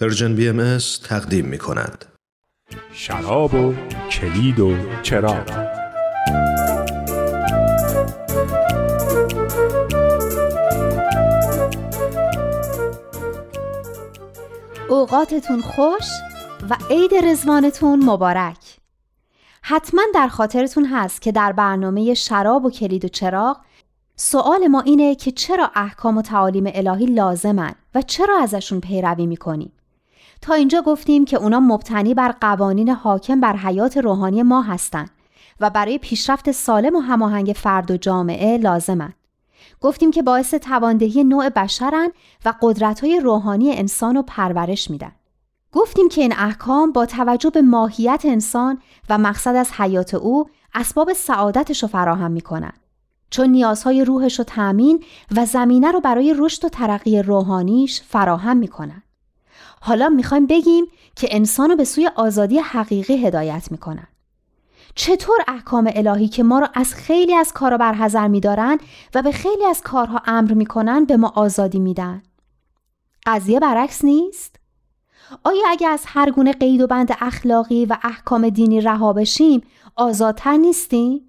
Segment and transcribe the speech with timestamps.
[0.00, 2.04] Persian BMS تقدیم می کند.
[2.92, 3.74] شراب و
[4.10, 5.68] کلید و چراغ.
[14.88, 16.04] اوقاتتون خوش
[16.70, 18.76] و عید رضوانتون مبارک.
[19.62, 23.56] حتما در خاطرتون هست که در برنامه شراب و کلید و چراغ
[24.16, 29.72] سوال ما اینه که چرا احکام و تعالیم الهی لازمن و چرا ازشون پیروی می‌کنیم؟
[30.40, 35.10] تا اینجا گفتیم که اونا مبتنی بر قوانین حاکم بر حیات روحانی ما هستند
[35.60, 39.12] و برای پیشرفت سالم و هماهنگ فرد و جامعه لازمن.
[39.80, 42.08] گفتیم که باعث تواندهی نوع بشرن
[42.44, 45.12] و قدرت‌های روحانی انسان رو پرورش میدن.
[45.72, 48.78] گفتیم که این احکام با توجه به ماهیت انسان
[49.08, 52.72] و مقصد از حیات او اسباب سعادتش رو فراهم می‌کنن.
[53.30, 55.04] چون نیازهای روحش رو تأمین
[55.36, 59.02] و زمینه رو برای رشد و ترقی روحانیش فراهم می‌کنن.
[59.80, 60.84] حالا می‌خوایم بگیم
[61.16, 64.06] که انسان رو به سوی آزادی حقیقی هدایت می‌کنن.
[64.94, 68.78] چطور احکام الهی که ما رو از خیلی از کارا برحضر میدارن
[69.14, 72.22] و به خیلی از کارها امر می‌کنن به ما آزادی میدن؟
[73.26, 74.56] قضیه برعکس نیست؟
[75.44, 79.62] آیا اگه از هر گونه قید و بند اخلاقی و احکام دینی رها بشیم
[79.96, 81.26] آزادتر نیستیم؟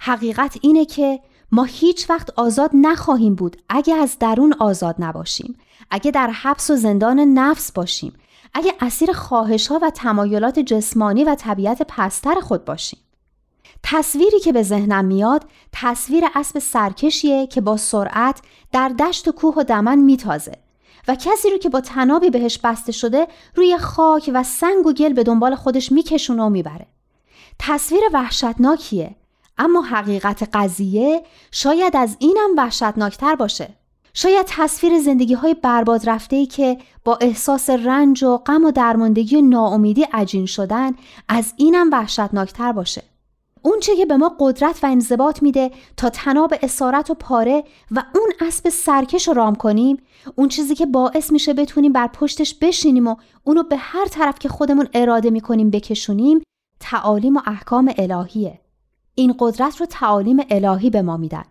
[0.00, 1.20] حقیقت اینه که
[1.52, 5.56] ما هیچ وقت آزاد نخواهیم بود اگه از درون آزاد نباشیم
[5.90, 8.12] اگه در حبس و زندان نفس باشیم
[8.54, 13.00] اگه اسیر خواهش ها و تمایلات جسمانی و طبیعت پستر خود باشیم.
[13.82, 18.40] تصویری که به ذهنم میاد تصویر اسب سرکشیه که با سرعت
[18.72, 20.52] در دشت و کوه و دمن میتازه
[21.08, 25.12] و کسی رو که با تنابی بهش بسته شده روی خاک و سنگ و گل
[25.12, 26.86] به دنبال خودش میکشونه و می‌بره.
[27.58, 29.16] تصویر وحشتناکیه
[29.58, 33.79] اما حقیقت قضیه شاید از اینم وحشتناکتر باشه.
[34.14, 39.36] شاید تصویر زندگی های برباد رفته ای که با احساس رنج و غم و درماندگی
[39.36, 40.92] و ناامیدی عجین شدن
[41.28, 43.02] از اینم وحشتناکتر باشه.
[43.62, 48.02] اون چه که به ما قدرت و انضباط میده تا تناب اسارت و پاره و
[48.14, 49.96] اون اسب سرکش رو رام کنیم
[50.34, 54.48] اون چیزی که باعث میشه بتونیم بر پشتش بشینیم و اونو به هر طرف که
[54.48, 56.42] خودمون اراده می‌کنیم بکشونیم
[56.80, 58.60] تعالیم و احکام الهیه
[59.14, 61.44] این قدرت رو تعالیم الهی به ما میدن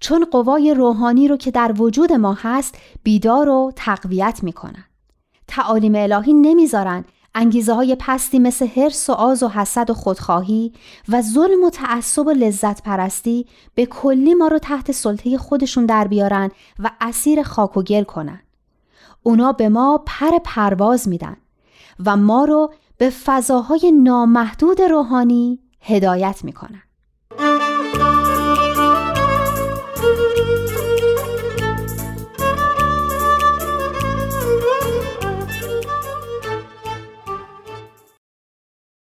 [0.00, 4.84] چون قوای روحانی رو که در وجود ما هست بیدار و تقویت می‌کنن.
[5.48, 7.04] تعالیم الهی نمی‌ذارن
[7.34, 10.72] انگیزه های پستی مثل حرس و آز و حسد و خودخواهی
[11.08, 16.08] و ظلم و تعصب و لذت پرستی به کلی ما رو تحت سلطه خودشون در
[16.08, 18.40] بیارن و اسیر خاک و گل کنن.
[19.22, 21.36] اونا به ما پر پرواز میدن
[22.04, 26.82] و ما رو به فضاهای نامحدود روحانی هدایت می‌کنن.